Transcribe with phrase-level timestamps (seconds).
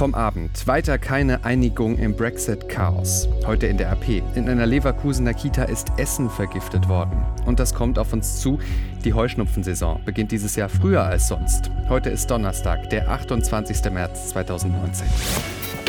[0.00, 0.66] vom Abend.
[0.66, 3.28] Weiter keine Einigung im Brexit-Chaos.
[3.44, 4.22] Heute in der AP.
[4.34, 7.22] In einer Leverkusener Kita ist Essen vergiftet worden.
[7.44, 8.58] Und das kommt auf uns zu.
[9.04, 11.70] Die Heuschnupfensaison beginnt dieses Jahr früher als sonst.
[11.90, 13.92] Heute ist Donnerstag, der 28.
[13.92, 15.06] März 2019.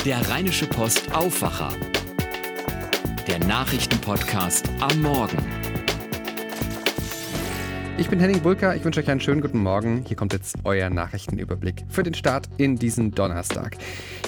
[0.04, 1.70] Der Rheinische Post Aufwacher.
[3.30, 5.61] Der Nachrichtenpodcast am Morgen.
[8.02, 10.04] Ich bin Henning Bulka, ich wünsche euch einen schönen guten Morgen.
[10.08, 13.78] Hier kommt jetzt euer Nachrichtenüberblick für den Start in diesen Donnerstag.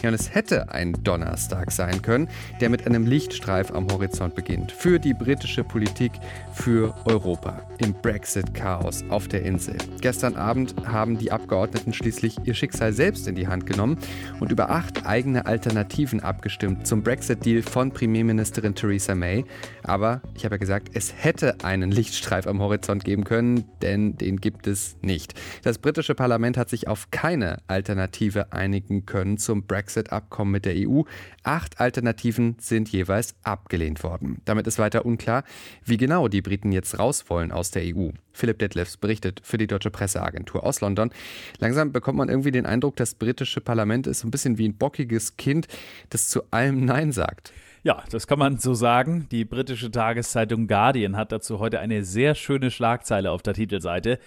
[0.03, 2.29] Ja, und es hätte ein Donnerstag sein können,
[2.61, 4.71] der mit einem Lichtstreif am Horizont beginnt.
[4.71, 6.11] Für die britische Politik,
[6.53, 7.63] für Europa.
[7.79, 9.77] Im Brexit-Chaos auf der Insel.
[10.01, 13.97] Gestern Abend haben die Abgeordneten schließlich ihr Schicksal selbst in die Hand genommen
[14.39, 19.45] und über acht eigene Alternativen abgestimmt zum Brexit-Deal von Premierministerin Theresa May.
[19.81, 24.37] Aber ich habe ja gesagt, es hätte einen Lichtstreif am Horizont geben können denn den
[24.37, 25.33] gibt es nicht.
[25.63, 31.01] Das britische Parlament hat sich auf keine Alternative einigen können zum Brexit-Abkommen mit der EU.
[31.43, 34.41] Acht Alternativen sind jeweils abgelehnt worden.
[34.45, 35.43] Damit ist weiter unklar,
[35.85, 38.09] wie genau die Briten jetzt raus wollen aus der EU.
[38.33, 41.11] Philipp Detlefs berichtet für die deutsche Presseagentur aus London.
[41.59, 44.77] Langsam bekommt man irgendwie den Eindruck, das britische Parlament ist so ein bisschen wie ein
[44.77, 45.67] bockiges Kind,
[46.09, 47.53] das zu allem Nein sagt.
[47.85, 49.27] Ja, das kann man so sagen.
[49.29, 54.19] Die britische Tageszeitung Guardian hat dazu heute eine sehr schöne Schlagzeile auf der Titelseite.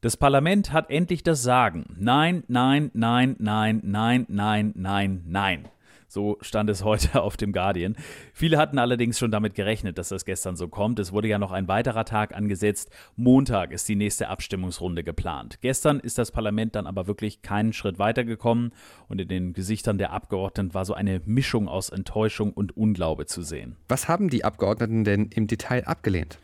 [0.00, 1.96] Das Parlament hat endlich das Sagen.
[1.98, 5.68] Nein, nein, nein, nein, nein, nein, nein, nein.
[6.12, 7.94] So stand es heute auf dem Guardian.
[8.34, 10.98] Viele hatten allerdings schon damit gerechnet, dass das gestern so kommt.
[10.98, 12.90] Es wurde ja noch ein weiterer Tag angesetzt.
[13.14, 15.58] Montag ist die nächste Abstimmungsrunde geplant.
[15.60, 18.72] Gestern ist das Parlament dann aber wirklich keinen Schritt weitergekommen
[19.06, 23.42] und in den Gesichtern der Abgeordneten war so eine Mischung aus Enttäuschung und Unglaube zu
[23.42, 23.76] sehen.
[23.86, 26.40] Was haben die Abgeordneten denn im Detail abgelehnt?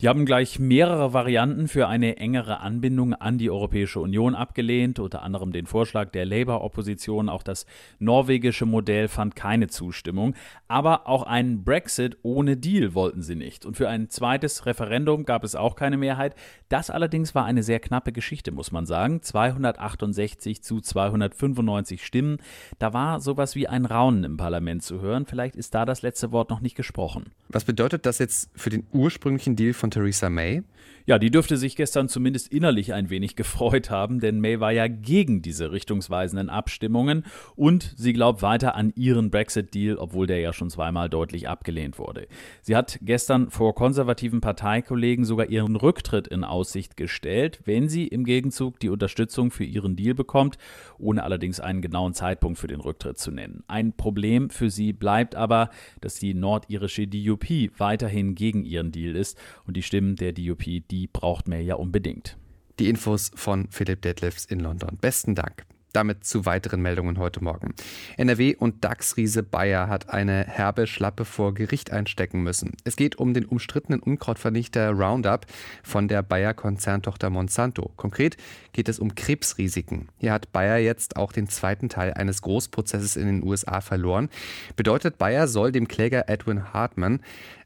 [0.00, 5.20] Die haben gleich mehrere Varianten für eine engere Anbindung an die Europäische Union abgelehnt, unter
[5.20, 7.28] anderem den Vorschlag der Labour-Opposition.
[7.28, 7.66] Auch das
[7.98, 10.34] norwegische Modell fand keine Zustimmung.
[10.68, 13.66] Aber auch einen Brexit ohne Deal wollten sie nicht.
[13.66, 16.34] Und für ein zweites Referendum gab es auch keine Mehrheit.
[16.70, 19.20] Das allerdings war eine sehr knappe Geschichte, muss man sagen.
[19.20, 22.38] 268 zu 295 Stimmen.
[22.78, 25.26] Da war sowas wie ein Raunen im Parlament zu hören.
[25.26, 27.32] Vielleicht ist da das letzte Wort noch nicht gesprochen.
[27.50, 30.62] Was bedeutet das jetzt für den ursprünglichen Deal von Theresa May?
[31.10, 34.86] Ja, die dürfte sich gestern zumindest innerlich ein wenig gefreut haben, denn May war ja
[34.86, 37.24] gegen diese richtungsweisenden Abstimmungen
[37.56, 42.28] und sie glaubt weiter an ihren Brexit-Deal, obwohl der ja schon zweimal deutlich abgelehnt wurde.
[42.62, 48.22] Sie hat gestern vor konservativen Parteikollegen sogar ihren Rücktritt in Aussicht gestellt, wenn sie im
[48.22, 50.58] Gegenzug die Unterstützung für ihren Deal bekommt,
[50.96, 53.64] ohne allerdings einen genauen Zeitpunkt für den Rücktritt zu nennen.
[53.66, 55.70] Ein Problem für sie bleibt aber,
[56.00, 57.46] dass die nordirische DUP
[57.78, 62.36] weiterhin gegen ihren Deal ist und die Stimmen der DUP, die braucht May ja unbedingt.
[62.78, 64.96] Die Infos von Philipp Detlefs in London.
[65.00, 65.66] Besten Dank.
[65.92, 67.74] Damit zu weiteren Meldungen heute Morgen.
[68.16, 72.74] NRW und DAX-Riese Bayer hat eine herbe Schlappe vor Gericht einstecken müssen.
[72.84, 75.46] Es geht um den umstrittenen Unkrautvernichter Roundup
[75.82, 77.90] von der Bayer-Konzerntochter Monsanto.
[77.96, 78.36] Konkret
[78.72, 80.08] geht es um Krebsrisiken.
[80.18, 84.28] Hier hat Bayer jetzt auch den zweiten Teil eines Großprozesses in den USA verloren.
[84.76, 87.18] Bedeutet, Bayer soll dem Kläger Edwin Hartmann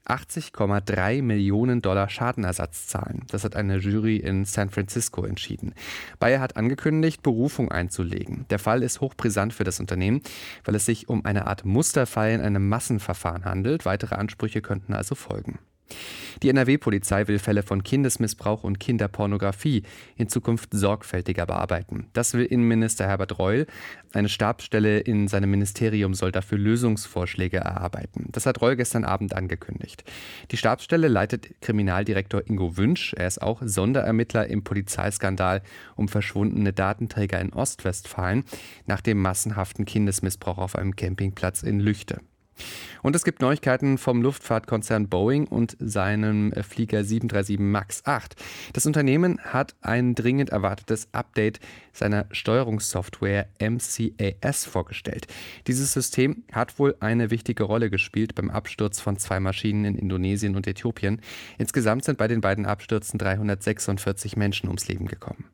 [0.07, 3.25] 80,3 Millionen Dollar Schadenersatz zahlen.
[3.31, 5.75] Das hat eine Jury in San Francisco entschieden.
[6.19, 8.47] Bayer hat angekündigt, Berufung einzulegen.
[8.51, 10.21] Der Fall ist hochbrisant für das Unternehmen,
[10.65, 13.85] weil es sich um eine Art Musterfall in einem Massenverfahren handelt.
[13.85, 15.59] Weitere Ansprüche könnten also folgen.
[16.43, 19.83] Die NRW-Polizei will Fälle von Kindesmissbrauch und Kinderpornografie
[20.17, 22.09] in Zukunft sorgfältiger bearbeiten.
[22.13, 23.67] Das will Innenminister Herbert Reul.
[24.13, 28.29] Eine Stabsstelle in seinem Ministerium soll dafür Lösungsvorschläge erarbeiten.
[28.33, 30.05] Das hat Reul gestern Abend angekündigt.
[30.51, 33.15] Die Stabsstelle leitet Kriminaldirektor Ingo Wünsch.
[33.15, 35.63] Er ist auch Sonderermittler im Polizeiskandal
[35.97, 38.45] um verschwundene Datenträger in Ostwestfalen
[38.87, 42.21] nach dem massenhaften Kindesmissbrauch auf einem Campingplatz in Lüchte.
[43.03, 48.35] Und es gibt Neuigkeiten vom Luftfahrtkonzern Boeing und seinem Flieger 737 MAX 8.
[48.73, 51.61] Das Unternehmen hat ein dringend erwartetes Update
[51.93, 55.27] seiner Steuerungssoftware MCAS vorgestellt.
[55.67, 60.57] Dieses System hat wohl eine wichtige Rolle gespielt beim Absturz von zwei Maschinen in Indonesien
[60.57, 61.21] und Äthiopien.
[61.59, 65.45] Insgesamt sind bei den beiden Abstürzen 346 Menschen ums Leben gekommen.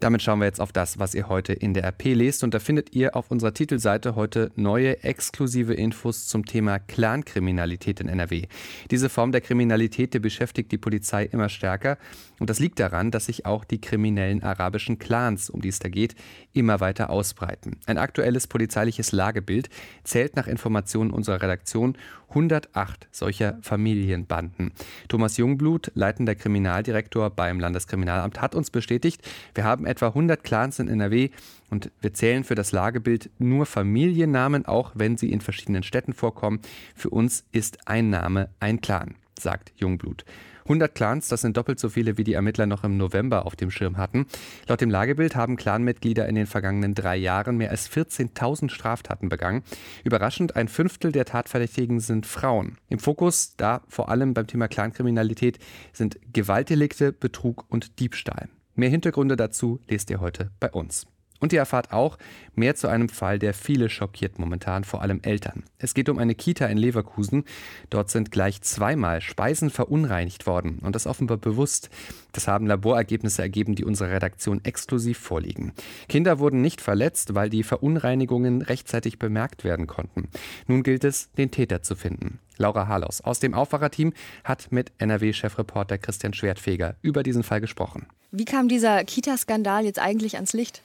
[0.00, 2.44] Damit schauen wir jetzt auf das, was ihr heute in der RP lest.
[2.44, 8.08] Und da findet ihr auf unserer Titelseite heute neue exklusive Infos zum Thema Clankriminalität in
[8.08, 8.46] NRW.
[8.90, 11.98] Diese Form der Kriminalität, die beschäftigt die Polizei immer stärker.
[12.40, 15.88] Und das liegt daran, dass sich auch die kriminellen arabischen Clans, um die es da
[15.88, 16.14] geht,
[16.52, 17.78] immer weiter ausbreiten.
[17.86, 19.70] Ein aktuelles polizeiliches Lagebild
[20.02, 21.96] zählt nach Informationen unserer Redaktion
[22.34, 24.72] 108 solcher Familienbanden.
[25.08, 29.22] Thomas Jungblut, leitender Kriminaldirektor beim Landeskriminalamt, hat uns bestätigt,
[29.54, 31.30] wir haben etwa 100 Clans in NRW
[31.70, 36.60] und wir zählen für das Lagebild nur Familiennamen, auch wenn sie in verschiedenen Städten vorkommen.
[36.94, 40.24] Für uns ist ein Name ein Clan, sagt Jungblut.
[40.64, 43.70] 100 Clans, das sind doppelt so viele, wie die Ermittler noch im November auf dem
[43.70, 44.26] Schirm hatten.
[44.66, 49.62] Laut dem Lagebild haben Clanmitglieder in den vergangenen drei Jahren mehr als 14.000 Straftaten begangen.
[50.04, 52.78] Überraschend, ein Fünftel der Tatverdächtigen sind Frauen.
[52.88, 55.58] Im Fokus, da vor allem beim Thema Clankriminalität,
[55.92, 58.48] sind Gewaltdelikte, Betrug und Diebstahl.
[58.76, 61.06] Mehr Hintergründe dazu lest ihr heute bei uns.
[61.44, 62.16] Und ihr erfahrt auch
[62.54, 65.64] mehr zu einem Fall, der viele schockiert momentan, vor allem Eltern.
[65.76, 67.44] Es geht um eine Kita in Leverkusen.
[67.90, 71.90] Dort sind gleich zweimal Speisen verunreinigt worden und das offenbar bewusst.
[72.32, 75.74] Das haben Laborergebnisse ergeben, die unserer Redaktion exklusiv vorliegen.
[76.08, 80.30] Kinder wurden nicht verletzt, weil die Verunreinigungen rechtzeitig bemerkt werden konnten.
[80.66, 82.38] Nun gilt es, den Täter zu finden.
[82.56, 84.14] Laura Harlaus aus dem Aufwacherteam
[84.44, 88.06] hat mit NRW-Chefreporter Christian Schwertfeger über diesen Fall gesprochen.
[88.30, 90.80] Wie kam dieser Kita-Skandal jetzt eigentlich ans Licht?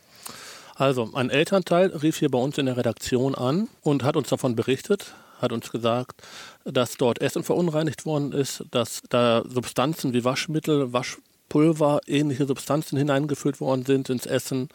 [0.75, 4.55] Also, ein Elternteil rief hier bei uns in der Redaktion an und hat uns davon
[4.55, 6.21] berichtet, hat uns gesagt,
[6.63, 13.59] dass dort Essen verunreinigt worden ist, dass da Substanzen wie Waschmittel, Waschpulver, ähnliche Substanzen hineingefüllt
[13.59, 14.69] worden sind ins Essen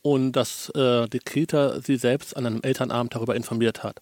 [0.00, 4.00] und dass äh, die Kita sie selbst an einem Elternabend darüber informiert hat.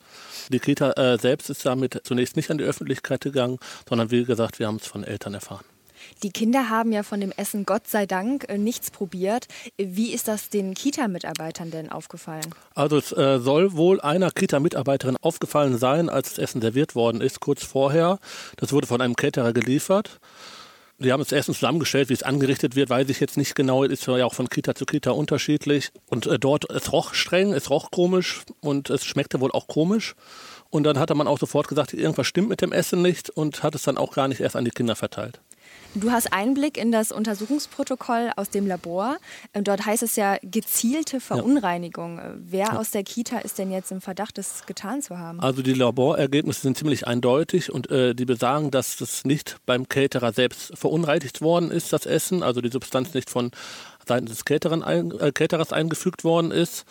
[0.50, 3.58] Die Kita äh, selbst ist damit zunächst nicht an die Öffentlichkeit gegangen,
[3.88, 5.64] sondern wie gesagt, wir haben es von Eltern erfahren.
[6.22, 9.46] Die Kinder haben ja von dem Essen Gott sei Dank äh, nichts probiert.
[9.76, 12.54] Wie ist das den Kita-Mitarbeitern denn aufgefallen?
[12.74, 17.40] Also es äh, soll wohl einer Kita-Mitarbeiterin aufgefallen sein, als das Essen serviert worden ist,
[17.40, 18.18] kurz vorher.
[18.56, 20.20] Das wurde von einem Caterer geliefert.
[21.00, 23.84] Die haben das Essen zusammengestellt, wie es angerichtet wird, weiß ich jetzt nicht genau.
[23.84, 25.90] Ist ja auch von Kita zu Kita unterschiedlich.
[26.10, 30.16] Und äh, dort, es roch streng, es roch komisch und es schmeckte wohl auch komisch.
[30.70, 33.76] Und dann hatte man auch sofort gesagt, irgendwas stimmt mit dem Essen nicht und hat
[33.76, 35.40] es dann auch gar nicht erst an die Kinder verteilt.
[35.94, 39.17] Du hast Einblick in das Untersuchungsprotokoll aus dem Labor.
[39.55, 42.19] Ähm, dort heißt es ja gezielte Verunreinigung.
[42.19, 42.35] Ja.
[42.37, 42.76] Wer ja.
[42.76, 45.40] aus der Kita ist denn jetzt im Verdacht, das getan zu haben?
[45.40, 50.32] Also die Laborergebnisse sind ziemlich eindeutig und äh, die besagen, dass das nicht beim Caterer
[50.32, 53.50] selbst verunreinigt worden ist, das Essen, also die Substanz nicht von
[54.06, 56.85] Seiten des Caterern ein, äh, Caterers eingefügt worden ist.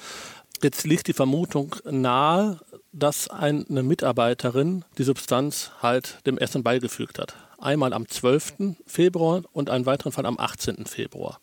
[0.64, 2.60] Jetzt liegt die Vermutung nahe,
[2.92, 8.76] dass eine Mitarbeiterin die Substanz halt dem Essen beigefügt hat einmal am 12.
[8.86, 10.86] Februar und einen weiteren Fall am 18.
[10.86, 11.40] Februar.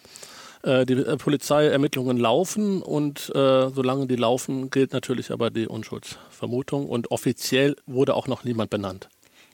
[0.65, 6.89] Äh, die äh, Polizeiermittlungen laufen und äh, solange die laufen, gilt natürlich aber die Unschuldsvermutung
[6.89, 9.09] und offiziell wurde auch noch niemand benannt.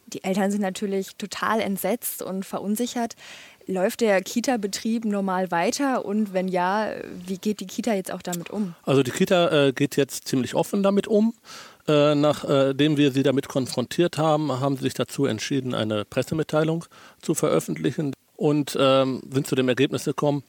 [0.06, 3.14] Die Eltern sind natürlich total entsetzt und verunsichert.
[3.66, 6.90] Läuft der Kita-Betrieb normal weiter und wenn ja,
[7.26, 8.74] wie geht die Kita jetzt auch damit um?
[8.84, 11.34] Also die Kita äh, geht jetzt ziemlich offen damit um.
[11.90, 16.84] Äh, nachdem wir sie damit konfrontiert haben, haben sie sich dazu entschieden, eine Pressemitteilung
[17.20, 20.44] zu veröffentlichen und ähm, sind zu dem Ergebnis gekommen,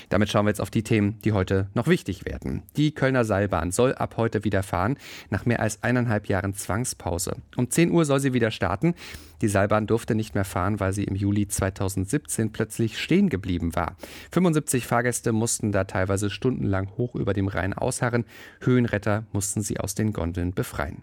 [0.08, 2.62] Damit schauen wir jetzt auf die Themen, die heute noch wichtig werden.
[2.76, 4.96] Die Kölner Seilbahn soll ab heute wieder fahren,
[5.30, 7.36] nach mehr als eineinhalb Jahren Zwangspause.
[7.56, 8.94] Um 10 Uhr soll sie wieder starten.
[9.40, 13.96] Die Seilbahn durfte nicht mehr fahren, weil sie im Juli 2017 plötzlich stehen geblieben war.
[14.30, 18.24] 75 Fahrgäste mussten da teilweise stundenlang hoch über dem Rhein ausharren.
[18.60, 21.02] Höhenretter mussten sie aus den Gondeln befreien.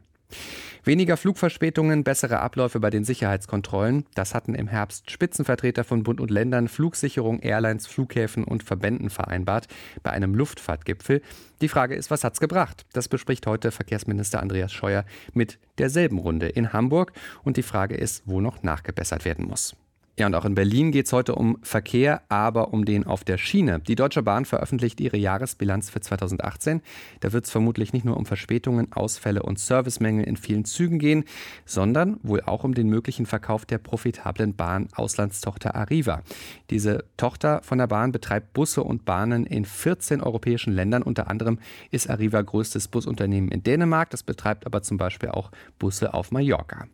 [0.84, 4.06] Weniger Flugverspätungen, bessere Abläufe bei den Sicherheitskontrollen.
[4.16, 9.68] Das hatten im Herbst Spitzenvertreter von Bund und Ländern, Flugsicherung, Airlines, Flughäfen und Verbänden vereinbart
[10.02, 11.22] bei einem Luftfahrtgipfel.
[11.62, 12.86] Die Frage ist, was hat's gebracht?
[12.94, 17.14] Das bespricht heute Verkehrsminister Andreas Scheuer mit derselben Runde in Hamburg.
[17.44, 19.76] Und die Frage ist, wo noch nachgebessert werden muss.
[20.22, 23.40] Ja, und auch in Berlin geht es heute um Verkehr, aber um den auf der
[23.40, 23.80] Schiene.
[23.80, 26.84] Die Deutsche Bahn veröffentlicht ihre Jahresbilanz für 2018.
[27.22, 31.24] Da wird es vermutlich nicht nur um Verspätungen, Ausfälle und Servicemängel in vielen Zügen gehen,
[31.66, 36.22] sondern wohl auch um den möglichen Verkauf der profitablen Bahn-Auslandstochter Arriva.
[36.70, 41.02] Diese Tochter von der Bahn betreibt Busse und Bahnen in 14 europäischen Ländern.
[41.02, 41.58] Unter anderem
[41.90, 44.12] ist Arriva größtes Busunternehmen in Dänemark.
[44.12, 45.50] Das betreibt aber zum Beispiel auch
[45.80, 46.86] Busse auf Mallorca.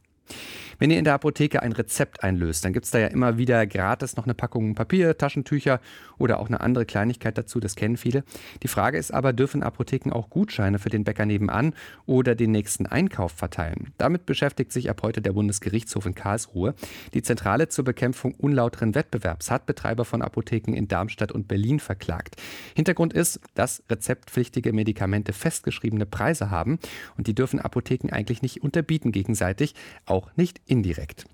[0.80, 3.66] Wenn ihr in der Apotheke ein Rezept einlöst, dann gibt es da ja immer wieder
[3.66, 5.80] gratis noch eine Packung Papier, Taschentücher
[6.20, 8.24] oder auch eine andere Kleinigkeit dazu, das kennen viele.
[8.64, 11.74] Die Frage ist aber, dürfen Apotheken auch Gutscheine für den Bäcker nebenan
[12.06, 13.94] oder den nächsten Einkauf verteilen?
[13.98, 16.76] Damit beschäftigt sich ab heute der Bundesgerichtshof in Karlsruhe.
[17.14, 22.36] Die Zentrale zur Bekämpfung unlauteren Wettbewerbs hat Betreiber von Apotheken in Darmstadt und Berlin verklagt.
[22.76, 26.80] Hintergrund ist, dass rezeptpflichtige Medikamente festgeschriebene Preise haben
[27.18, 29.74] und die dürfen Apotheken eigentlich nicht unterbieten gegenseitig,
[30.06, 31.26] auch nicht indirekt.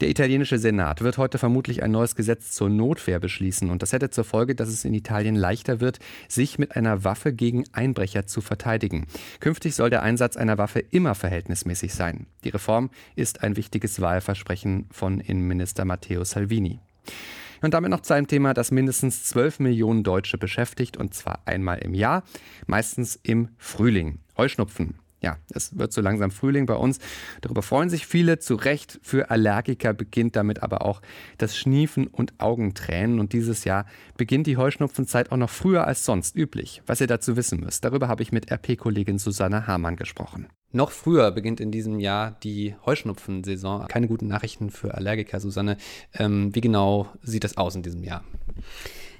[0.00, 4.08] Der italienische Senat wird heute vermutlich ein neues Gesetz zur Notwehr beschließen und das hätte
[4.08, 8.40] zur Folge, dass es in Italien leichter wird, sich mit einer Waffe gegen Einbrecher zu
[8.40, 9.06] verteidigen.
[9.40, 12.26] Künftig soll der Einsatz einer Waffe immer verhältnismäßig sein.
[12.44, 16.80] Die Reform ist ein wichtiges Wahlversprechen von Innenminister Matteo Salvini.
[17.60, 21.78] Und damit noch zu einem Thema, das mindestens 12 Millionen Deutsche beschäftigt, und zwar einmal
[21.80, 22.22] im Jahr,
[22.66, 24.20] meistens im Frühling.
[24.38, 26.98] Heuschnupfen ja, es wird so langsam Frühling bei uns.
[27.42, 28.98] Darüber freuen sich viele zu Recht.
[29.02, 31.02] Für Allergiker beginnt damit aber auch
[31.38, 33.20] das Schniefen und Augentränen.
[33.20, 33.86] Und dieses Jahr
[34.16, 36.82] beginnt die Heuschnupfenzeit auch noch früher als sonst üblich.
[36.86, 40.46] Was ihr dazu wissen müsst, darüber habe ich mit RP-Kollegin Susanne Hamann gesprochen.
[40.72, 43.88] Noch früher beginnt in diesem Jahr die Heuschnupfensaison.
[43.88, 45.76] Keine guten Nachrichten für Allergiker, Susanne.
[46.14, 48.22] Ähm, wie genau sieht das aus in diesem Jahr?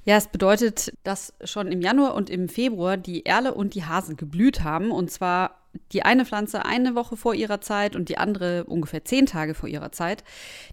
[0.04, 4.16] Ja, es bedeutet, dass schon im Januar und im Februar die Erle und die Hasen
[4.16, 4.90] geblüht haben.
[4.90, 5.60] Und zwar
[5.92, 9.68] die eine Pflanze eine Woche vor ihrer Zeit und die andere ungefähr zehn Tage vor
[9.68, 10.24] ihrer Zeit.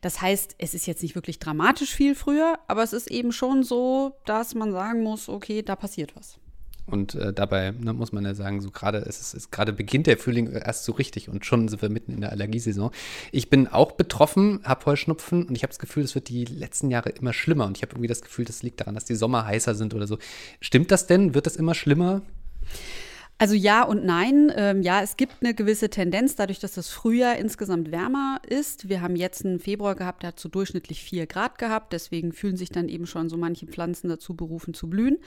[0.02, 3.64] Das heißt, es ist jetzt nicht wirklich dramatisch viel früher, aber es ist eben schon
[3.64, 6.40] so, dass man sagen muss, okay, da passiert was.
[6.88, 10.08] Und äh, dabei ne, muss man ja sagen, so gerade es ist, ist gerade beginnt
[10.08, 12.92] der Frühling erst so richtig und schon sind wir mitten in der Allergiesaison.
[13.34, 16.90] Ich bin auch betroffen, habe Heuschnupfen und ich habe das Gefühl, es wird die letzten
[16.90, 19.46] Jahre immer schlimmer und ich habe irgendwie das Gefühl, das liegt daran, dass die Sommer
[19.46, 20.18] heißer sind oder so.
[20.62, 21.34] Stimmt das denn?
[21.34, 22.22] Wird das immer schlimmer?
[23.40, 24.52] Also ja und nein.
[24.56, 28.90] Ähm, ja, es gibt eine gewisse Tendenz, dadurch, dass das Frühjahr insgesamt wärmer ist.
[28.90, 31.94] Wir haben jetzt einen Februar gehabt, der hat so durchschnittlich 4 Grad gehabt.
[31.94, 35.18] Deswegen fühlen sich dann eben schon so manche Pflanzen dazu berufen zu blühen.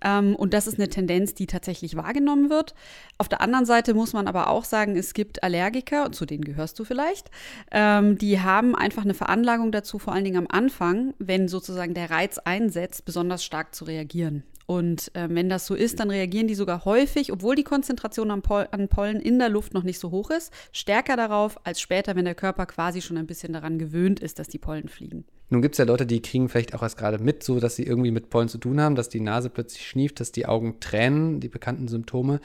[0.00, 2.74] Ähm, und das ist eine Tendenz, die tatsächlich wahrgenommen wird.
[3.18, 6.44] Auf der anderen Seite muss man aber auch sagen, es gibt Allergiker, und zu denen
[6.44, 7.30] gehörst du vielleicht,
[7.70, 12.10] ähm, die haben einfach eine Veranlagung dazu, vor allen Dingen am Anfang, wenn sozusagen der
[12.10, 14.44] Reiz einsetzt, besonders stark zu reagieren.
[14.70, 18.40] Und äh, wenn das so ist, dann reagieren die sogar häufig, obwohl die Konzentration an,
[18.40, 22.14] Pol an, Pollen in der Luft noch nicht so hoch ist, stärker darauf als später,
[22.14, 25.24] wenn der Körper quasi schon ein bisschen daran gewöhnt ist, dass die Pollen fliegen.
[25.48, 27.82] Nun gibt es ja Leute, die kriegen vielleicht auch erst gerade mit, so dass sie
[27.82, 31.40] irgendwie mit Pollen zu tun haben, dass die Nase plötzlich schnieft, dass die Augen tränen,
[31.40, 32.38] die bekannten Symptome.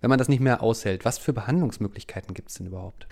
[0.00, 3.08] Wenn man das nicht mehr aushält, was für Behandlungsmöglichkeiten gibt es denn überhaupt?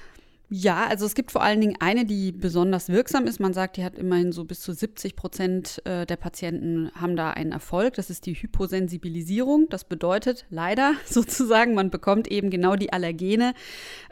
[0.52, 3.38] Ja, also es gibt vor allen Dingen eine, die besonders wirksam ist.
[3.38, 7.30] Man sagt, die hat immerhin so bis zu 70 Prozent äh, der Patienten haben da
[7.30, 7.94] einen Erfolg.
[7.94, 9.68] Das ist die Hyposensibilisierung.
[9.70, 13.54] Das bedeutet leider sozusagen, man bekommt eben genau die Allergene,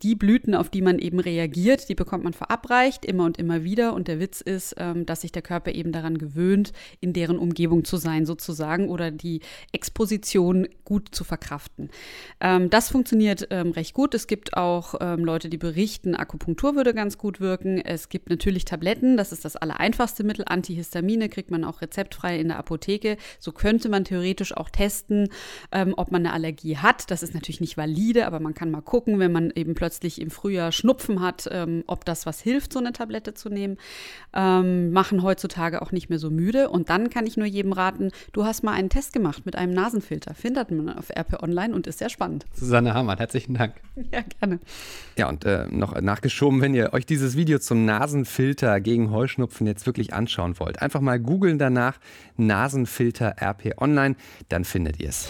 [0.04, 3.92] die Blüten, auf die man eben reagiert, die bekommt man verabreicht immer und immer wieder.
[3.92, 7.84] Und der Witz ist, ähm, dass sich der Körper eben daran gewöhnt, in deren Umgebung
[7.84, 9.40] zu sein sozusagen oder die
[9.72, 11.90] Exposition gut zu verkraften.
[12.40, 14.14] Ähm, das funktioniert ähm, recht gut.
[14.14, 17.78] Es gibt auch Leute, die berichten, Akupunktur würde ganz gut wirken.
[17.78, 20.44] Es gibt natürlich Tabletten, das ist das allereinfachste Mittel.
[20.46, 23.16] Antihistamine kriegt man auch rezeptfrei in der Apotheke.
[23.38, 25.30] So könnte man theoretisch auch testen,
[25.72, 27.10] ähm, ob man eine Allergie hat.
[27.10, 30.30] Das ist natürlich nicht valide, aber man kann mal gucken, wenn man eben plötzlich im
[30.30, 33.78] Frühjahr Schnupfen hat, ähm, ob das was hilft, so eine Tablette zu nehmen.
[34.34, 36.68] Ähm, machen heutzutage auch nicht mehr so müde.
[36.68, 39.72] Und dann kann ich nur jedem raten, du hast mal einen Test gemacht mit einem
[39.72, 40.34] Nasenfilter.
[40.34, 42.44] Findet man auf RP Online und ist sehr spannend.
[42.52, 43.74] Susanne Hamann, herzlichen Dank.
[44.12, 44.60] Ja, gerne.
[45.16, 49.68] Ja, und äh, noch nach nachgeschoben, wenn ihr euch dieses Video zum Nasenfilter gegen Heuschnupfen
[49.68, 50.82] jetzt wirklich anschauen wollt.
[50.82, 52.00] Einfach mal googeln danach
[52.36, 54.16] Nasenfilter RP Online,
[54.48, 55.28] dann findet ihr es.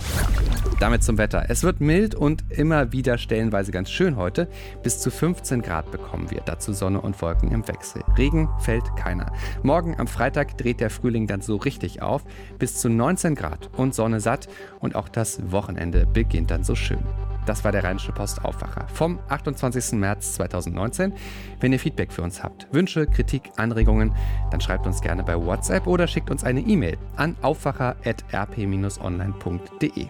[0.80, 1.45] Damit zum Wetter.
[1.50, 4.49] Es wird mild und immer wieder stellenweise ganz schön heute.
[4.83, 6.40] Bis zu 15 Grad bekommen wir.
[6.40, 8.02] Dazu Sonne und Wolken im Wechsel.
[8.16, 9.30] Regen fällt keiner.
[9.62, 12.25] Morgen am Freitag dreht der Frühling dann so richtig auf.
[12.59, 14.49] Bis zu 19 Grad und Sonne satt.
[14.78, 17.04] Und auch das Wochenende beginnt dann so schön.
[17.49, 19.93] Das war der Rheinische Post Aufwacher vom 28.
[19.93, 21.14] März 2019.
[21.61, 24.14] Wenn ihr Feedback für uns habt, Wünsche, Kritik, Anregungen,
[24.50, 30.07] dann schreibt uns gerne bei WhatsApp oder schickt uns eine E-Mail an aufwacher.rp-online.de.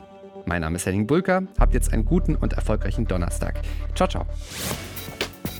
[0.47, 1.45] Mein Name ist Henning Bulker.
[1.61, 3.61] Habt jetzt einen guten und erfolgreichen Donnerstag.
[3.95, 4.27] Ciao, ciao.